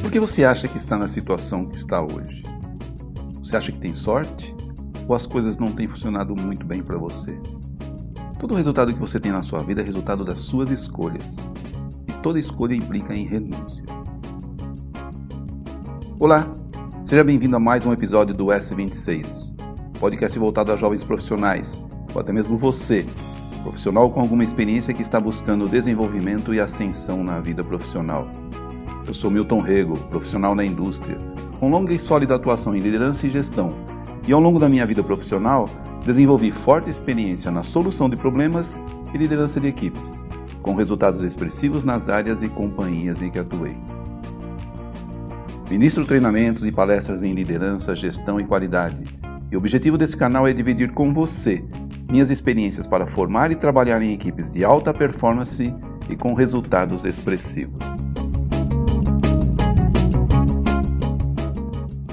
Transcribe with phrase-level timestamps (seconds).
[0.00, 2.44] Por que você acha que está na situação que está hoje?
[3.42, 4.54] Você acha que tem sorte?
[5.08, 7.36] Ou as coisas não têm funcionado muito bem para você?
[8.38, 11.34] Todo resultado que você tem na sua vida é resultado das suas escolhas.
[12.06, 13.84] E toda escolha implica em renúncia.
[16.20, 16.46] Olá,
[17.04, 19.26] seja bem-vindo a mais um episódio do S26,
[19.98, 21.82] podcast voltado a jovens profissionais,
[22.14, 23.04] ou até mesmo você,
[23.62, 28.28] profissional com alguma experiência que está buscando desenvolvimento e ascensão na vida profissional.
[29.06, 31.16] Eu sou Milton Rego, profissional na indústria,
[31.58, 33.74] com longa e sólida atuação em liderança e gestão,
[34.26, 35.68] e ao longo da minha vida profissional
[36.04, 38.80] desenvolvi forte experiência na solução de problemas
[39.14, 40.24] e liderança de equipes,
[40.60, 43.76] com resultados expressivos nas áreas e companhias em que atuei.
[45.70, 49.02] Ministro treinamentos e palestras em liderança, gestão e qualidade.
[49.50, 51.64] E o objetivo desse canal é dividir com você
[52.12, 55.74] minhas experiências para formar e trabalhar em equipes de alta performance
[56.10, 57.82] e com resultados expressivos.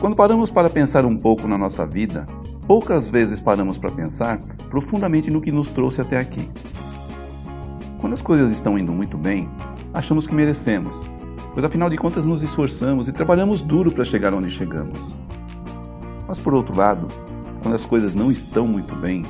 [0.00, 2.24] Quando paramos para pensar um pouco na nossa vida,
[2.64, 4.38] poucas vezes paramos para pensar
[4.70, 6.48] profundamente no que nos trouxe até aqui.
[8.00, 9.50] Quando as coisas estão indo muito bem,
[9.92, 10.94] achamos que merecemos,
[11.52, 15.12] pois afinal de contas nos esforçamos e trabalhamos duro para chegar onde chegamos.
[16.28, 17.08] Mas por outro lado,
[17.60, 19.24] quando as coisas não estão muito bem,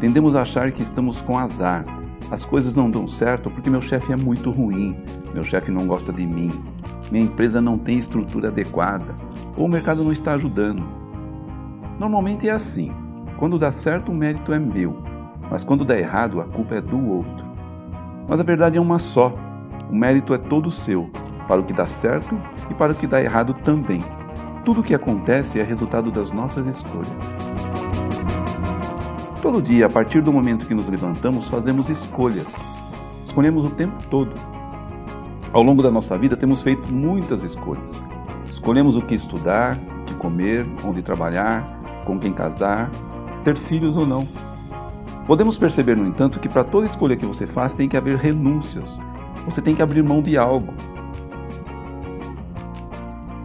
[0.00, 1.84] tendemos a achar que estamos com azar.
[2.30, 4.96] As coisas não dão certo porque meu chefe é muito ruim,
[5.34, 6.50] meu chefe não gosta de mim,
[7.10, 9.14] minha empresa não tem estrutura adequada
[9.56, 10.82] ou o mercado não está ajudando.
[11.98, 12.92] Normalmente é assim:
[13.36, 14.96] quando dá certo, o mérito é meu,
[15.50, 17.44] mas quando dá errado, a culpa é do outro.
[18.28, 19.34] Mas a verdade é uma só:
[19.90, 21.10] o mérito é todo seu,
[21.48, 22.40] para o que dá certo
[22.70, 24.02] e para o que dá errado também.
[24.64, 27.08] Tudo o que acontece é resultado das nossas escolhas.
[29.42, 32.54] Todo dia, a partir do momento que nos levantamos, fazemos escolhas.
[33.24, 34.30] Escolhemos o tempo todo.
[35.50, 37.90] Ao longo da nossa vida, temos feito muitas escolhas.
[38.50, 41.64] Escolhemos o que estudar, o que comer, onde trabalhar,
[42.04, 42.90] com quem casar,
[43.42, 44.28] ter filhos ou não.
[45.26, 48.98] Podemos perceber, no entanto, que para toda escolha que você faz tem que haver renúncias.
[49.46, 50.74] Você tem que abrir mão de algo.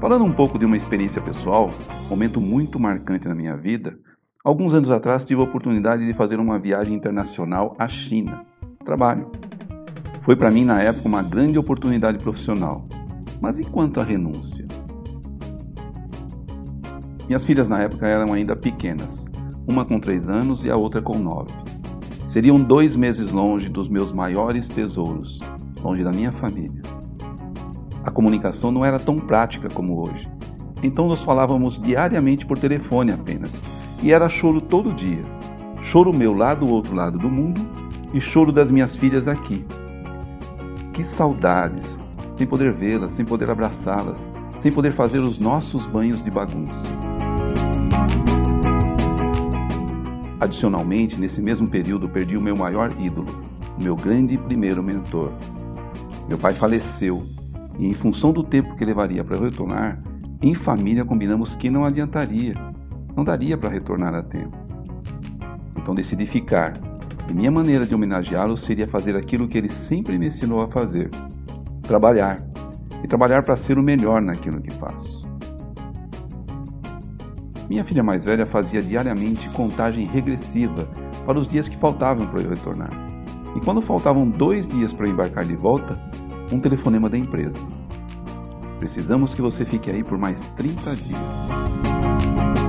[0.00, 1.70] Falando um pouco de uma experiência pessoal,
[2.10, 3.96] momento muito marcante na minha vida,
[4.46, 8.46] alguns anos atrás tive a oportunidade de fazer uma viagem internacional à China.
[8.84, 9.28] Trabalho.
[10.22, 12.86] Foi para mim na época uma grande oportunidade profissional.
[13.40, 14.64] Mas e quanto à renúncia?
[17.26, 19.26] Minhas filhas na época eram ainda pequenas,
[19.66, 21.52] uma com três anos e a outra com nove.
[22.28, 25.40] Seriam dois meses longe dos meus maiores tesouros,
[25.82, 26.82] longe da minha família.
[28.04, 30.30] A comunicação não era tão prática como hoje,
[30.84, 33.60] então nós falávamos diariamente por telefone apenas,
[34.02, 35.22] e era choro todo dia.
[35.82, 37.60] Choro meu lá do outro lado do mundo
[38.12, 39.64] e choro das minhas filhas aqui.
[40.92, 41.98] Que saudades,
[42.34, 46.86] sem poder vê-las, sem poder abraçá-las, sem poder fazer os nossos banhos de bagunça.
[50.40, 53.26] Adicionalmente, nesse mesmo período, perdi o meu maior ídolo,
[53.78, 55.32] o meu grande primeiro mentor.
[56.28, 57.24] Meu pai faleceu
[57.78, 60.02] e, em função do tempo que levaria para retornar,
[60.42, 62.54] em família combinamos que não adiantaria,
[63.16, 64.56] não daria para retornar a tempo.
[65.76, 66.74] Então decidi ficar,
[67.28, 71.10] e minha maneira de homenageá-lo seria fazer aquilo que ele sempre me ensinou a fazer:
[71.82, 72.38] trabalhar,
[73.02, 75.26] e trabalhar para ser o melhor naquilo que faço.
[77.68, 80.88] Minha filha mais velha fazia diariamente contagem regressiva
[81.24, 82.90] para os dias que faltavam para eu retornar.
[83.56, 85.98] E quando faltavam dois dias para embarcar de volta,
[86.52, 87.58] um telefonema da empresa.
[88.78, 92.65] Precisamos que você fique aí por mais 30 dias.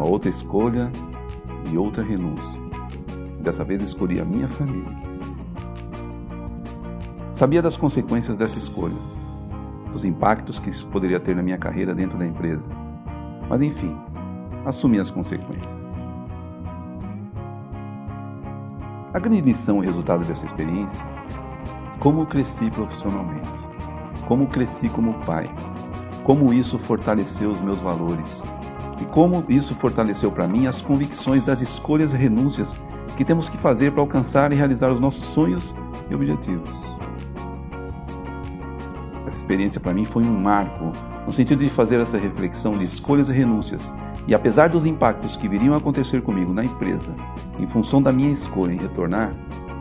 [0.00, 0.90] Uma outra escolha
[1.70, 2.58] e outra renúncia.
[3.40, 4.98] Dessa vez escolhi a minha família.
[7.30, 8.96] Sabia das consequências dessa escolha,
[9.92, 12.70] dos impactos que isso poderia ter na minha carreira dentro da empresa
[13.50, 13.94] mas enfim,
[14.64, 16.06] assumi as consequências.
[19.12, 21.04] A grande lição e resultado dessa experiência,
[21.98, 23.50] como cresci profissionalmente,
[24.28, 25.52] como cresci como pai,
[26.22, 28.40] como isso fortaleceu os meus valores
[29.00, 32.78] e como isso fortaleceu para mim as convicções das escolhas e renúncias
[33.16, 35.74] que temos que fazer para alcançar e realizar os nossos sonhos
[36.10, 36.70] e objetivos.
[39.26, 40.90] Essa experiência para mim foi um marco
[41.26, 43.92] no sentido de fazer essa reflexão de escolhas e renúncias.
[44.26, 47.14] E apesar dos impactos que viriam a acontecer comigo na empresa,
[47.58, 49.32] em função da minha escolha em retornar,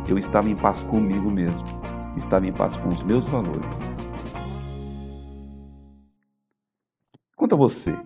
[0.08, 1.66] eu estava em paz comigo mesmo,
[2.16, 3.78] estava em paz com os meus valores.
[7.36, 7.98] Quanto a você,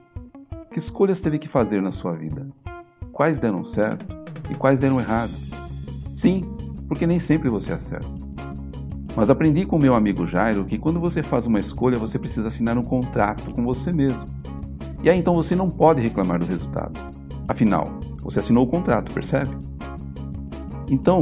[0.74, 2.48] que escolhas teve que fazer na sua vida?
[3.12, 4.08] Quais deram certo
[4.50, 5.32] e quais deram errado?
[6.16, 6.42] Sim,
[6.88, 8.10] porque nem sempre você acerta.
[9.16, 12.76] Mas aprendi com meu amigo Jairo que quando você faz uma escolha, você precisa assinar
[12.76, 14.28] um contrato com você mesmo.
[15.04, 17.00] E aí então você não pode reclamar do resultado.
[17.48, 19.56] Afinal, você assinou o contrato, percebe?
[20.90, 21.22] Então,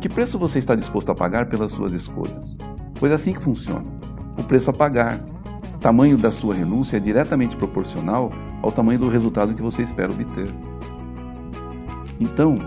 [0.00, 2.56] que preço você está disposto a pagar pelas suas escolhas?
[2.98, 3.84] Pois é assim que funciona.
[4.38, 5.20] O preço a pagar,
[5.78, 8.30] tamanho da sua renúncia é diretamente proporcional
[8.62, 10.48] ao tamanho do resultado que você espera obter.
[12.20, 12.58] Então,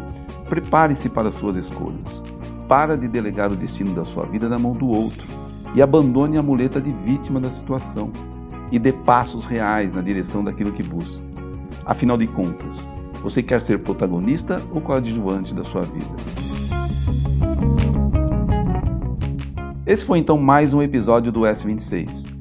[0.50, 2.24] prepare-se para as suas escolhas.
[2.68, 5.28] Para de delegar o destino da sua vida na mão do outro
[5.76, 8.12] e abandone a muleta de vítima da situação
[8.72, 11.24] e dê passos reais na direção daquilo que busca.
[11.86, 12.88] Afinal de contas,
[13.22, 16.16] você quer ser protagonista ou coadjuvante da sua vida?
[19.86, 22.41] Esse foi então mais um episódio do S26.